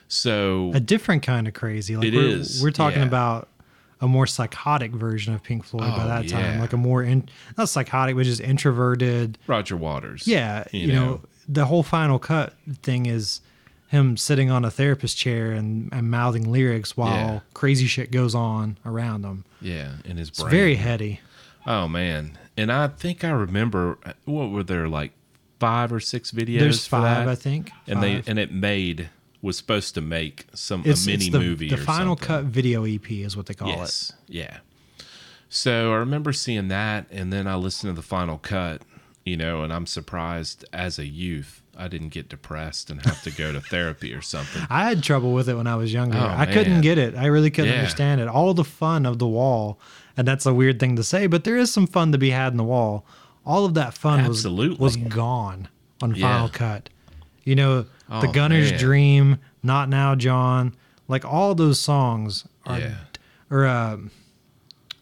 [0.08, 1.96] So a different kind of crazy.
[1.96, 3.08] Like It we're, is, We're talking yeah.
[3.08, 3.48] about
[4.02, 6.62] a more psychotic version of Pink Floyd by Oh, that time, yeah.
[6.62, 9.38] like a more in, not psychotic, but just introverted.
[9.48, 10.28] Roger Waters.
[10.28, 11.22] Yeah, you, You know, know.
[11.48, 13.42] the whole final cut thing is
[13.92, 17.40] him sitting on a therapist chair and, and mouthing lyrics while Yeah.
[17.54, 19.44] crazy shit goes on around him.
[19.60, 20.48] Yeah, in his brain.
[20.48, 21.20] It's very heady.
[21.68, 25.12] Oh man, and I think I remember what were there like
[25.60, 26.60] five or six videos?
[26.60, 27.28] There's five?
[27.28, 27.72] I think.
[27.86, 29.10] and they and it made
[29.42, 31.70] was supposed to make some it's, a mini it's the, movie.
[31.70, 32.28] The final something.
[32.28, 33.76] cut video EP is what they call it.
[33.76, 34.60] Yes, yeah.
[35.50, 38.84] So I remember seeing that, and then I listened to the final cut,
[39.26, 43.32] you know, and I'm surprised as a youth I didn't get depressed and have to
[43.32, 44.62] go to therapy or something.
[44.70, 46.18] I had trouble with it when I was younger.
[46.18, 47.16] Oh, I couldn't get it.
[47.16, 47.78] I really couldn't Yeah.
[47.80, 48.28] understand it.
[48.28, 49.80] All the fun of the wall,
[50.18, 52.52] and that's a weird thing to say, but there is some fun to be had
[52.54, 53.06] in the wall.
[53.46, 54.78] All of that fun Absolutely.
[54.78, 55.68] was was gone
[56.02, 56.28] on Yeah.
[56.28, 56.90] Final Cut.
[57.44, 58.80] You know, the Oh, Gunner's man.
[58.80, 60.76] Dream, Not Now, John,
[61.08, 62.96] like all those songs are, Yeah.
[63.50, 64.12] or um,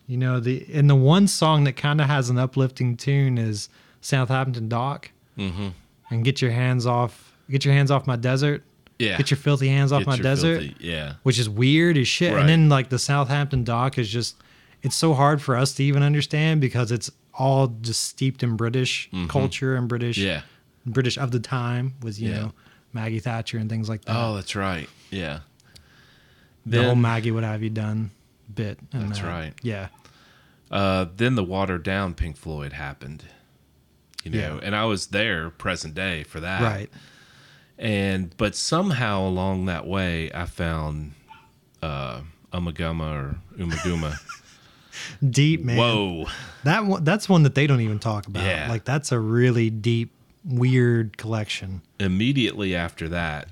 [0.08, 3.70] you know, the and the one song that kind of has an uplifting tune is
[4.02, 5.70] Southampton Dock, Mm-hmm.
[6.10, 8.64] And get your hands off, get your hands off my desert.
[8.98, 9.18] Yeah.
[9.18, 11.14] Get your filthy hands off Get my desert, filthy- yeah.
[11.24, 12.34] which is weird as shit.
[12.34, 12.42] Right.
[12.42, 14.36] And then like the Southampton dock is just
[14.82, 19.10] it's so hard for us to even understand because it's all just steeped in British
[19.30, 20.28] culture and British Mm-hmm.
[20.28, 20.42] Yeah.
[20.86, 22.40] British of the time was, you Yeah.
[22.40, 22.54] know,
[22.92, 24.16] Maggie Thatcher and things like that.
[24.18, 24.90] Oh, that's right.
[25.12, 25.40] Yeah.
[26.66, 28.12] the whole Maggie what have you done
[28.54, 28.80] bit.
[28.92, 29.28] That's that.
[29.28, 29.54] right.
[29.62, 29.88] Yeah.
[30.72, 33.24] uh, then the watered down Pink Floyd happened.
[34.24, 34.60] You know, Yeah.
[34.64, 36.62] and I was there present day for that.
[36.62, 36.90] Right.
[37.78, 41.14] And but somehow along that way I found
[41.82, 44.18] uh Ummagumma or Ummagumma.
[45.30, 45.78] Deep man.
[45.78, 46.26] Whoa.
[46.66, 48.44] That one that's one that they don't even talk about.
[48.44, 48.68] Yeah.
[48.70, 50.12] Like that's a really deep,
[50.44, 51.82] weird collection.
[52.00, 53.48] Immediately after that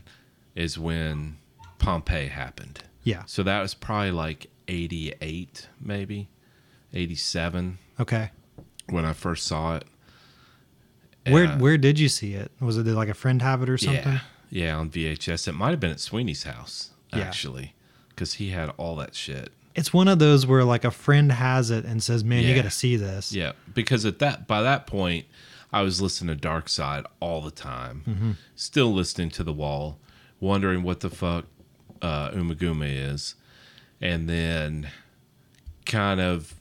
[0.55, 1.37] is when
[1.79, 2.83] Pompeii happened.
[3.03, 3.23] Yeah.
[3.27, 6.27] So that was probably like 88 maybe.
[6.93, 8.31] 87 Okay.
[8.89, 9.85] when I first saw it.
[11.33, 12.51] Where where did you see it?
[12.59, 14.13] Was it like a friend have it or something?
[14.13, 15.47] Yeah, yeah, on VHS.
[15.47, 17.73] It might have been at Sweeney's house actually,
[18.09, 19.51] because he had all that shit.
[19.75, 22.63] It's one of those where like a friend has it and says, "Man, you got
[22.63, 25.25] to see this." Yeah, because at that by that point,
[25.71, 28.31] I was listening to Dark Side all the time, Mm-hmm.
[28.55, 29.99] still listening to The Wall,
[30.39, 31.45] wondering what the fuck
[32.01, 33.35] uh, Ummagumma is,
[34.01, 34.89] and then
[35.85, 36.53] kind of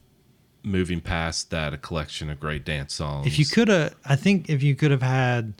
[0.66, 3.26] moving past that, a collection of great dance songs.
[3.26, 5.54] If you could have, I think if you could have had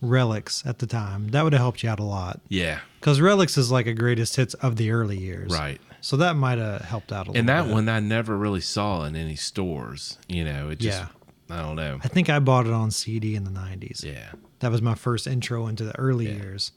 [0.00, 2.40] Relics at the time, that would have helped you out a lot.
[2.48, 5.80] yeah, Because Relics is like a greatest hits of the early years, right.
[6.00, 7.40] So that might have helped out a little.
[7.40, 7.72] And that bit.
[7.72, 10.16] one I never really saw in any stores.
[10.28, 11.08] You know, it just Yeah.
[11.50, 11.98] I don't know.
[12.04, 14.04] I think I bought it on CD in the '90s.
[14.04, 14.32] Yeah.
[14.60, 16.34] That was my first intro into the early Yeah.
[16.34, 16.70] years.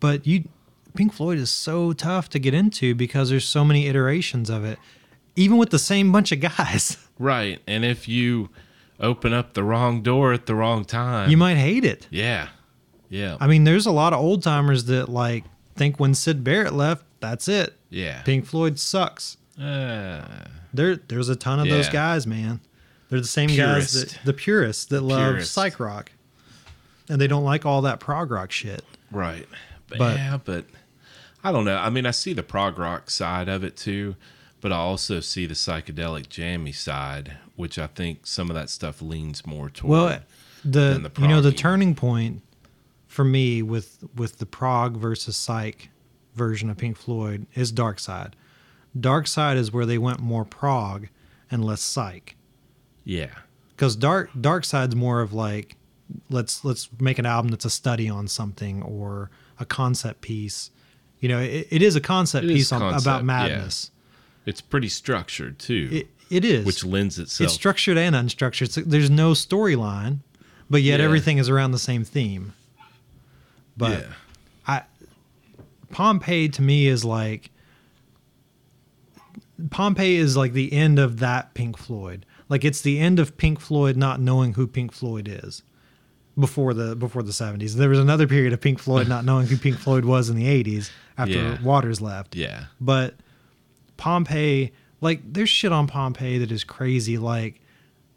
[0.00, 0.48] But you,
[0.94, 4.78] Pink Floyd is so tough to get into because there's so many iterations of it,
[5.36, 6.96] even with the same bunch of guys.
[7.16, 7.60] Right.
[7.68, 8.50] And if you
[8.98, 12.08] open up the wrong door at the wrong time, You might hate it.
[12.10, 12.48] Yeah.
[13.08, 13.36] Yeah.
[13.38, 15.44] I mean, there's a lot of old timers that like
[15.76, 17.74] think when Syd Barrett left, that's it.
[17.88, 18.22] yeah.
[18.22, 19.36] Pink Floyd sucks.
[19.56, 20.24] Uh,
[20.72, 22.60] There, there's a ton of those guys, man.
[23.10, 25.52] They're the same guys that the purists that love Purist.
[25.52, 26.10] psych rock,
[27.08, 28.82] and they don't like all that prog rock shit.
[29.12, 29.46] right.
[29.88, 30.64] But, But- yeah, but
[31.44, 31.76] I don't know.
[31.76, 34.16] I mean, I see the prog rock side of it too,
[34.64, 39.02] but I also see the psychedelic jammy side, which I think some of that stuff
[39.02, 39.90] leans more toward.
[39.90, 40.18] Well,
[40.64, 42.40] the, the you know the turning point
[43.06, 45.90] for me with with the prog versus psych
[46.34, 48.36] version of Pink Floyd is Dark Side.
[48.98, 51.08] Dark Side is where they went more prog
[51.50, 52.34] and less psych.
[53.04, 53.28] yeah.
[53.76, 55.76] because dark dark side's more of like
[56.30, 60.70] let's let's make an album that's a study on something or a concept piece
[61.20, 63.90] you know it, it is a concept It piece on, concept, about madness
[64.46, 67.46] It's pretty structured too, it, it is which lends itself.
[67.46, 70.18] it's structured and unstructured so there's no storyline
[70.70, 71.04] but yet Yeah.
[71.06, 72.52] everything is around the same theme
[73.76, 74.06] but yeah.
[74.66, 74.82] I
[75.90, 77.50] Pompeii to me is like
[79.70, 82.26] Pompeii is like the end of that Pink Floyd.
[82.48, 85.62] Like it's the end of Pink Floyd not knowing who Pink Floyd is
[86.38, 87.74] before the before the 70s.
[87.74, 90.44] There was another period of Pink Floyd not knowing who Pink Floyd was in the
[90.46, 91.62] 80s after Yeah.
[91.62, 92.34] Waters left.
[92.34, 92.64] Yeah.
[92.80, 93.14] But
[93.96, 97.60] Pompeii, like there's shit on Pompeii that is crazy like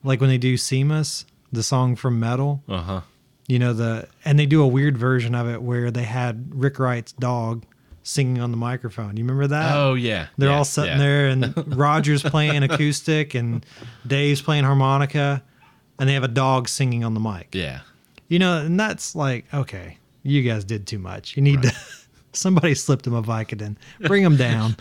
[0.04, 3.02] like when they do Seamus, the song from Meddle, Uh huh.
[3.48, 6.80] you know the and they do a weird version of it where they had Rick
[6.80, 7.66] Wright's dog
[8.04, 9.18] singing on the microphone.
[9.18, 9.76] You remember that?
[9.76, 10.28] Oh yeah.
[10.38, 10.98] They're Yeah, all sitting yeah.
[10.98, 13.66] there and Roger's playing acoustic and
[14.06, 15.44] Dave's playing harmonica
[16.00, 17.50] and they have a dog singing on the mic.
[17.54, 17.82] Yeah.
[18.30, 21.36] You know, and that's like, okay, you guys did too much.
[21.36, 21.74] You need to
[22.38, 23.76] somebody slipped him a Vicodin.
[24.02, 24.76] Bring him down.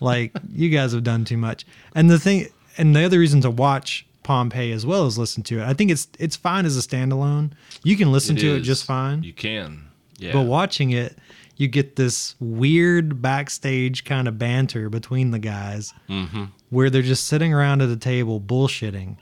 [0.00, 1.66] like you guys have done too much.
[1.94, 5.60] And the thing and the other reason to watch Pompeii as well as listen to
[5.60, 5.64] it.
[5.64, 7.52] I think it's it's fine as a standalone.
[7.84, 9.22] You can listen to it just fine.
[9.22, 9.88] You can.
[10.18, 10.32] Yeah.
[10.32, 11.16] But watching it,
[11.56, 16.44] you get this weird backstage kind of banter between the guys mm-hmm.
[16.70, 19.16] where they're just sitting around at a table bullshitting.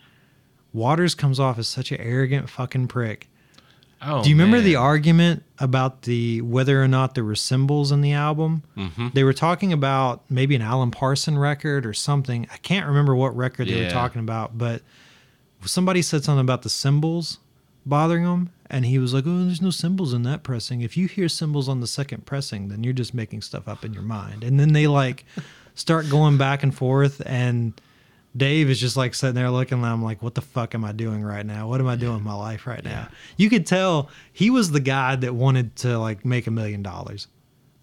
[0.73, 3.29] Waters comes off as such an arrogant fucking prick.
[4.07, 8.01] Oh, Do you remember the argument about the whether or not there were cymbals in
[8.01, 8.63] the album?
[8.77, 9.09] Mm-hmm.
[9.15, 12.47] They were talking about maybe an Alan Parson record or something.
[12.53, 14.83] I can't remember what record they were talking about, but
[15.65, 17.39] somebody said something about the cymbals
[17.87, 20.81] bothering him, and he was like, "Oh, there's no cymbals in that pressing.
[20.81, 23.93] If you hear cymbals on the second pressing, then you're just making stuff up in
[23.93, 25.25] your mind." And then they like
[25.75, 27.73] start going back and forth, and
[28.37, 30.93] Dave is just like sitting there looking at him like, what the fuck am I
[30.93, 31.69] doing right now?
[31.69, 32.91] What am I doing with my life right now?
[32.91, 33.09] Yeah.
[33.37, 37.29] You could tell he was the guy that wanted to like make a million dollars.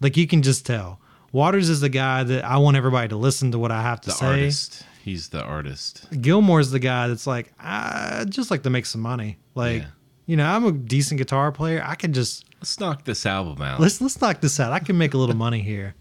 [0.00, 1.00] Like you can just tell.
[1.32, 4.10] Waters is the guy that I want everybody to listen to what I have to
[4.10, 4.26] The say.
[4.26, 4.84] artist.
[5.02, 6.06] He's the artist.
[6.20, 9.38] Gilmour's the guy that's like, I just like to make some money.
[9.54, 9.86] Like, Yeah.
[10.26, 11.82] you know, I'm a decent guitar player.
[11.84, 13.80] I can just Let's knock this album out.
[13.80, 14.72] let's let's knock this out.
[14.72, 15.94] I can make a little money here.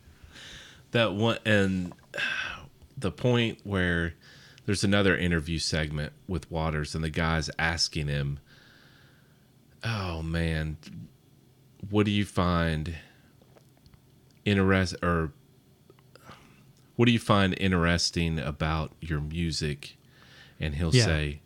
[0.92, 1.94] that one and
[2.98, 4.14] the point where
[4.66, 8.40] there's another interview segment with Waters and the guy's asking him,
[9.84, 10.78] "Oh man,
[11.90, 12.96] what do you find
[14.46, 15.32] interest or
[16.96, 19.98] what do you find interesting about your music?"
[20.60, 21.06] And he'll Yeah.
[21.06, 21.42] say,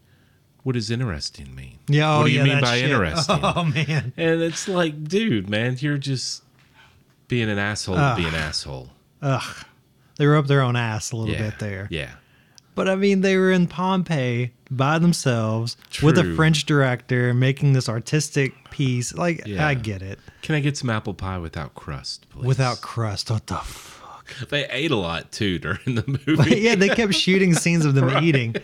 [0.63, 2.11] "What does interesting mean?" Yeah.
[2.11, 2.89] Oh, what oh, do you yeah, mean by shit.
[2.91, 3.39] interesting?
[3.41, 4.13] Oh man.
[4.17, 6.43] And it's like, dude, man, you're just
[7.27, 8.17] being an asshole Ugh.
[8.17, 8.91] to be an asshole.
[9.21, 9.65] Ugh.
[10.17, 11.49] They were up their own ass a little Yeah.
[11.49, 11.87] bit there.
[11.89, 12.11] Yeah.
[12.75, 17.87] But I mean, they were in Pompeii by themselves with a French director making this
[17.87, 19.13] artistic piece.
[19.15, 19.65] Like, Yeah.
[19.65, 20.19] I get it.
[20.41, 22.45] Can I get some apple pie without crust, please?
[22.45, 23.31] Without crust.
[23.31, 24.35] What the fuck?
[24.49, 26.59] They ate a lot too during the movie.
[26.59, 28.55] yeah, they kept shooting scenes of them eating.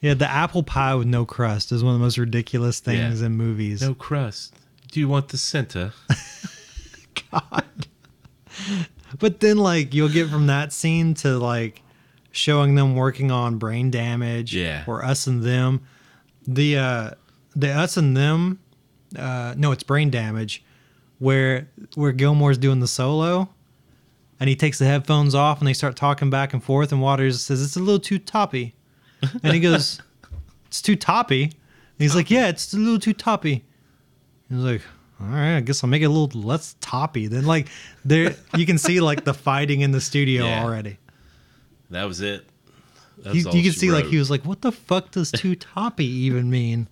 [0.00, 3.26] Yeah, the apple pie with no crust is one of the most ridiculous things Yeah.
[3.26, 3.80] in movies.
[3.82, 4.54] no crust.
[4.90, 5.92] Do you want the center?
[7.32, 7.64] God.
[9.18, 11.82] But then, like, you'll get from that scene to like
[12.34, 14.84] showing them working on brain damage, Yeah.
[14.86, 15.80] or us and them.
[16.46, 17.10] The uh,
[17.56, 18.58] the us and them,
[19.16, 20.62] uh, no, it's brain damage,
[21.18, 23.48] where where Gilmour's doing the solo,
[24.40, 27.40] and he takes the headphones off, and they start talking back and forth, and Waters
[27.40, 28.74] says it's a little too toppy,
[29.42, 30.02] and he goes,
[30.66, 31.52] "It's too toppy." And
[31.98, 33.64] he's like, "Yeah, it's a little too toppy."
[34.50, 34.82] He's like,
[35.20, 37.28] all right, I guess I'll make it a little less toppy.
[37.28, 37.68] Then like
[38.04, 40.62] there you can see like the fighting in the studio Yeah.
[40.64, 40.98] already.
[41.90, 42.46] That was it.
[43.18, 45.30] That You, was you can she see like he was like, what the fuck does
[45.30, 46.88] too toppy even mean?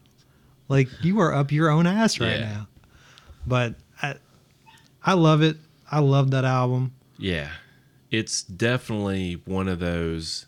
[0.68, 2.44] Like you are up your own ass right Yeah.
[2.52, 2.68] now.
[3.46, 4.14] But I
[5.02, 5.56] I love it.
[5.90, 6.92] I love that album.
[7.18, 7.50] Yeah.
[8.10, 10.46] It's definitely one of those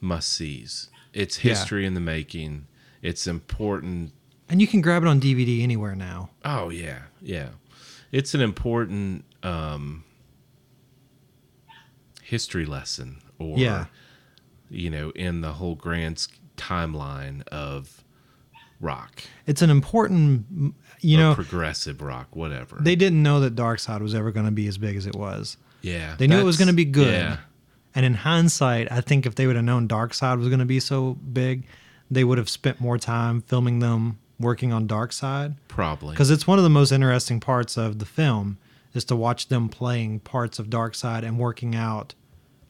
[0.00, 0.90] must sees.
[1.12, 1.50] It's Yeah.
[1.54, 2.66] history in the making.
[3.02, 4.12] It's important.
[4.48, 6.30] And you can grab it on DVD anywhere now.
[6.44, 7.50] Oh yeah, yeah.
[8.12, 10.04] It's an important um
[12.28, 13.86] history lesson or Yeah.
[14.70, 16.26] you know, in the whole grand
[16.58, 18.04] timeline of
[18.80, 19.22] rock.
[19.46, 22.76] It's an important you or know, progressive rock, whatever.
[22.80, 25.16] they didn't know that Dark Side was ever going to be as big as it
[25.16, 25.56] was.
[25.82, 26.14] yeah.
[26.18, 27.12] They knew it was going to be good.
[27.12, 27.36] Yeah.
[27.94, 30.64] And in hindsight, I think if they would have known Dark Side was going to
[30.66, 31.64] be so big,
[32.10, 36.12] they would have spent more time filming them working on Dark Side Probably.
[36.12, 38.58] because it's one of the most interesting parts of the film
[38.94, 42.14] is to watch them playing parts of Dark Side and working out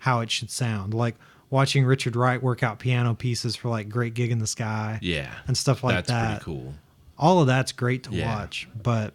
[0.09, 0.95] how it should sound.
[0.95, 1.17] Like
[1.51, 5.31] watching Richard Wright work out piano pieces for like Great Gig in the Sky yeah.
[5.47, 6.75] and stuff like that's that pretty cool.
[7.19, 8.35] all of that's great to Yeah.
[8.37, 9.13] watch but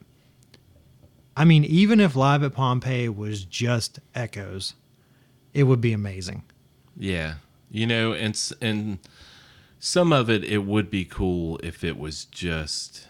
[1.38, 4.73] i mean even if live at pompeii was just echoes
[5.53, 6.43] it would be amazing
[6.97, 7.36] Yeah,
[7.71, 8.99] you know, and and
[9.79, 13.08] some of it it would be cool if it was just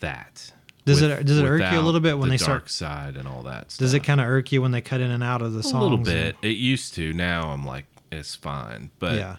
[0.00, 0.52] that.
[0.84, 3.16] Does it- does it irk you a little bit when the they start- dark side
[3.16, 3.70] and all that?
[3.70, 3.78] Stuff.
[3.84, 5.62] does it kind of irk you when they cut in and out of the a
[5.62, 6.36] songs A little and- bit?
[6.42, 7.12] It used to.
[7.12, 9.36] Now I'm like, it's fine, but yeah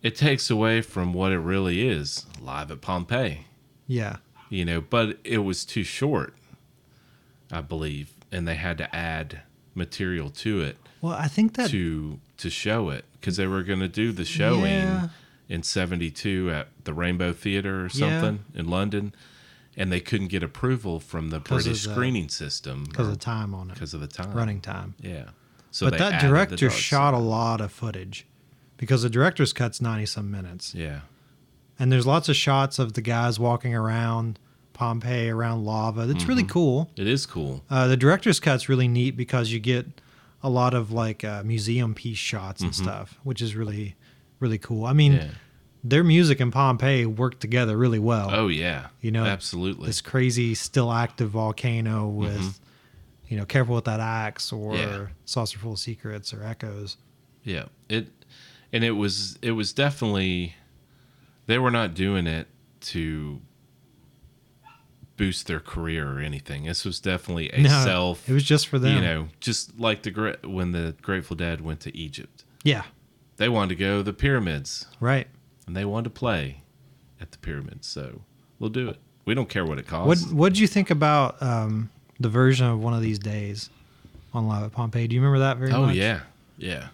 [0.00, 3.46] it takes away from what it really is live at Pompeii.
[3.88, 6.34] yeah You know, but it was too short,
[7.50, 9.40] I believe, and they had to add
[9.74, 13.78] material to it well i think that to to show it because they were going
[13.80, 15.08] to do the showing Yeah.
[15.48, 18.20] in 72 at the Rainbow Theater or Yeah.
[18.20, 19.14] something in London
[19.78, 22.84] and they couldn't get approval from the British the- screening system.
[22.84, 23.74] Because of time on it.
[23.74, 24.32] Because of the time.
[24.32, 24.94] Running time.
[25.00, 25.30] Yeah.
[25.70, 28.26] So but that director shot a lot of footage
[28.76, 30.74] because the director's cut's 90 some minutes.
[30.74, 31.00] Yeah.
[31.78, 34.38] And there's lots of shots of the guys walking around
[34.72, 36.08] pompeii around lava.
[36.10, 36.50] It's really Mm-hmm.
[36.52, 36.90] cool.
[36.96, 37.64] It is cool.
[37.70, 39.86] Uh, the director's cut's really neat because you get
[40.42, 43.96] a lot of like uh, museum piece shots and stuff, which is really,
[44.40, 44.84] really cool.
[44.86, 45.22] I mean, Mm-hmm.
[45.26, 45.30] yeah
[45.84, 48.28] their music and Pompeii work together really well.
[48.32, 52.58] oh yeah You know, absolutely This crazy still active volcano with,
[53.28, 55.02] you know, careful with that axe or Mm-hmm.
[55.02, 55.06] Yeah.
[55.24, 56.96] Saucerful of Secrets or echoes.
[57.44, 58.08] yeah it
[58.72, 60.54] and it was it was definitely
[61.46, 62.46] they were not doing it
[62.80, 63.40] to
[65.16, 66.64] boost their career or anything.
[66.64, 68.28] This was definitely a No, self.
[68.28, 68.94] It was just for them.
[68.96, 72.84] you know, just like the when the Grateful Dead went to Egypt, Yeah.
[73.36, 75.26] they wanted to go to the pyramids Right.
[75.68, 76.62] And they wanted to play
[77.20, 77.86] at the pyramids.
[77.86, 78.22] So
[78.58, 78.96] we'll do it.
[79.26, 80.24] We don't care what it costs.
[80.24, 83.68] What What did you think about um, the version of one of these days
[84.32, 85.06] on Live at Pompeii?
[85.06, 85.94] Do you remember that very oh much?
[85.96, 86.20] yeah,
[86.56, 86.88] yeah.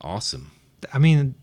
[0.00, 0.50] Awesome.
[0.92, 1.34] I mean,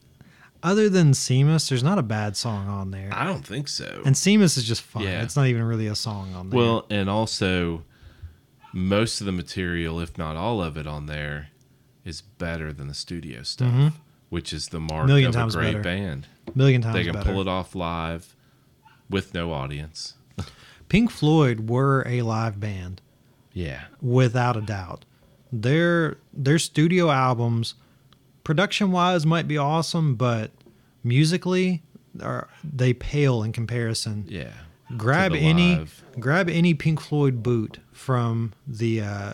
[0.63, 3.09] other than Seamus, there's not a bad song on there.
[3.13, 4.01] I don't think so.
[4.05, 5.03] And Seamus is just fun.
[5.03, 5.21] Yeah.
[5.23, 6.57] It's not even really a song on there.
[6.59, 7.83] Well, and also
[8.73, 11.49] most of the material, if not all of it on there,
[12.03, 13.93] is better than the studio stuff, Mhm.
[14.29, 15.81] Which is the mark Million of a times great better.
[15.83, 16.27] band.
[16.55, 17.31] million times They can better.
[17.31, 18.35] pull it off live
[19.09, 20.13] with no audience.
[20.89, 23.01] Pink Floyd were a live band
[23.53, 23.85] Yeah.
[24.01, 25.05] without a doubt.
[25.51, 27.73] Their their studio albums,
[28.43, 30.51] production wise, might be awesome, but
[31.03, 31.81] musically,
[32.21, 34.25] are they pale in comparison.
[34.27, 34.51] Yeah.
[34.97, 36.03] grab any live.
[36.19, 39.33] grab any Pink Floyd boot from the uh,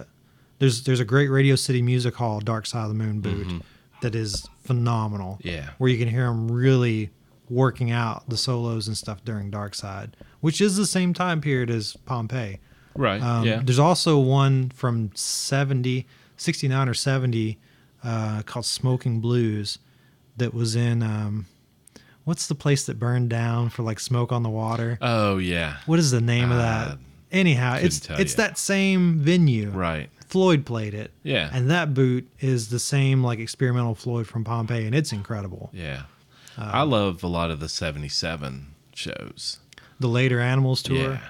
[0.60, 3.58] there's there's a great Radio City Music Hall Dark Side of the Moon boot Mm-hmm.
[4.06, 5.40] That is phenomenal.
[5.44, 5.70] Yeah.
[5.80, 7.10] where you can hear him really
[7.50, 11.70] working out the solos and stuff during Dark Side, which is the same time period
[11.72, 12.60] as Pompeii.
[12.96, 13.22] Right.
[13.22, 13.62] Um, yeah.
[13.64, 16.06] There's also one from 70,
[16.38, 17.58] 69 or 70
[18.04, 19.80] uh, called Smoking Blues
[20.38, 21.46] that was in, um,
[22.26, 24.98] what's the place that burned down for like Smoke on the Water?
[25.02, 25.78] Oh yeah.
[25.88, 26.98] What is the name of Uh, that?
[27.32, 28.38] Anyhow, it's it's you.
[28.38, 29.70] that same venue.
[29.72, 30.10] Right.
[30.36, 31.12] Floyd played it.
[31.24, 31.50] Yeah.
[31.54, 35.70] And that boot is the same like experimental Floyd from Pompeii, and it's incredible.
[35.74, 36.04] yeah.
[36.58, 39.60] Um, I love a lot of the 77 shows.
[40.00, 40.98] The later Animals tour.
[41.14, 41.22] Yeah.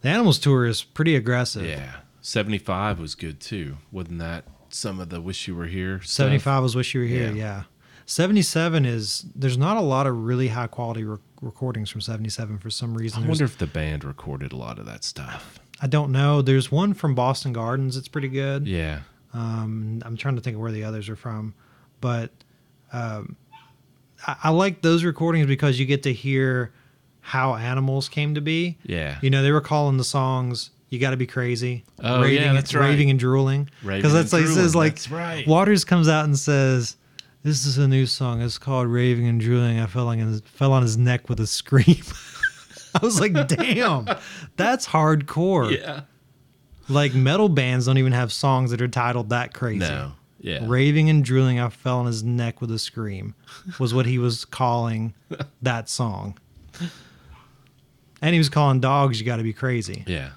[0.00, 1.64] The Animals tour is pretty aggressive.
[1.64, 1.92] Yeah.
[2.22, 3.76] 75 was good too.
[3.92, 5.98] Wasn't that some of the Wish You Were Here?
[6.00, 6.08] stuff?
[6.26, 7.34] 75 was Wish You Were Here, Yeah.
[7.34, 7.62] yeah.
[8.06, 12.68] 77 is, there's not a lot of really high quality rec- recordings from 77 for
[12.70, 13.22] some reason.
[13.24, 15.58] I wonder if the band recorded a lot of that stuff.
[15.80, 16.40] I don't know.
[16.42, 18.66] There's one from Boston Gardens that's pretty good.
[18.66, 19.00] Yeah.
[19.32, 21.54] Um, I'm trying to think of where the others are from.
[22.00, 22.30] But
[22.92, 23.36] um,
[24.26, 26.72] I, I like those recordings because you get to hear
[27.20, 28.78] how animals came to be.
[28.84, 29.18] Yeah.
[29.22, 32.54] You know, they were calling the songs "You Got to Be Crazy," Oh, yeah, raving,
[32.54, 32.88] that's right.
[32.90, 35.46] raving and drooling, Raving because that's like it says like right.
[35.46, 36.96] Waters comes out and says,
[37.42, 38.42] "This is a new song.
[38.42, 41.46] It's called Raving and Drooling." I fell on his, fell on his neck with a
[41.46, 42.02] scream.
[43.00, 44.06] I was like, "Damn,
[44.56, 46.02] that's hardcore." Yeah.
[46.88, 49.78] Like metal bands don't even have songs that are titled that crazy.
[49.80, 50.12] No.
[50.38, 50.60] Yeah.
[50.64, 53.34] Raving and drooling, I fell on his neck with a scream,
[53.80, 55.14] was what he was calling
[55.62, 56.36] that song.
[58.20, 60.04] And he was calling dogs, you got to be crazy.
[60.06, 60.30] Yeah.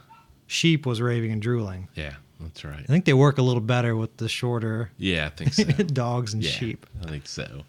[0.47, 1.89] Sheep was raving and drooling.
[1.95, 2.13] Yeah.
[2.39, 2.79] That's right.
[2.79, 5.63] I think they work a little better with the shorter Yeah, I think so.
[5.93, 6.85] dogs and yeah, sheep.
[7.03, 7.63] I think so.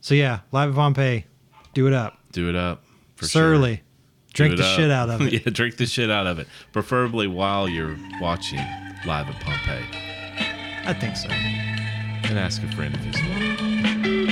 [0.00, 1.26] So yeah, live at Pompeii,
[1.74, 2.18] do it up.
[2.32, 2.82] Do it up.
[3.16, 3.84] For Surly, Sure.
[4.34, 4.76] Drink the up.
[4.76, 5.32] shit out of it.
[5.32, 6.46] yeah, drink the shit out of it.
[6.72, 8.60] Preferably while you're watching
[9.06, 9.84] live at Pompeii.
[10.86, 11.28] I think so.
[11.30, 14.23] And ask a friend if he's one.